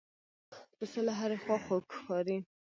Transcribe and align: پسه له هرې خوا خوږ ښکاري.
پسه 0.77 0.99
له 1.07 1.13
هرې 1.19 1.37
خوا 1.43 1.57
خوږ 1.65 1.83
ښکاري. 1.95 2.37